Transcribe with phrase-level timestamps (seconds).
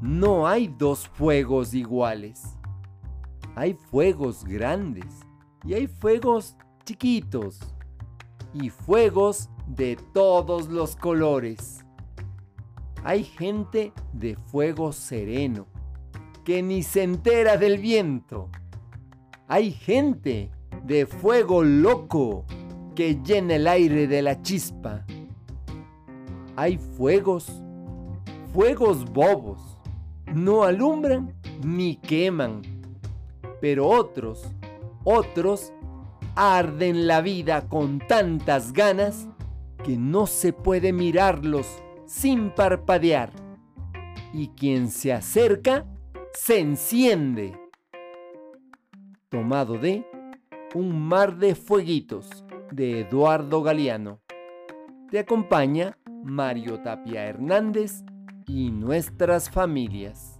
[0.00, 2.56] no hay dos fuegos iguales.
[3.54, 5.06] Hay fuegos grandes
[5.64, 7.58] y hay fuegos chiquitos
[8.54, 11.84] y fuegos de todos los colores.
[13.04, 15.66] Hay gente de fuego sereno
[16.44, 18.48] que ni se entera del viento.
[19.48, 20.50] Hay gente
[20.84, 22.44] de fuego loco
[22.94, 25.04] que llena el aire de la chispa.
[26.56, 27.50] Hay fuegos,
[28.52, 29.79] fuegos bobos,
[30.34, 31.34] no alumbran
[31.64, 32.62] ni queman,
[33.60, 34.44] pero otros,
[35.04, 35.72] otros
[36.34, 39.28] arden la vida con tantas ganas
[39.84, 41.66] que no se puede mirarlos
[42.06, 43.30] sin parpadear.
[44.32, 45.86] Y quien se acerca,
[46.32, 47.58] se enciende.
[49.28, 50.04] Tomado de
[50.74, 54.20] Un mar de fueguitos de Eduardo Galeano.
[55.10, 58.04] Te acompaña Mario Tapia Hernández
[58.50, 60.39] y nuestras familias.